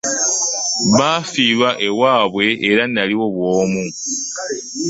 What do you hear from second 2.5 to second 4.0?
era naliwo bw'omu.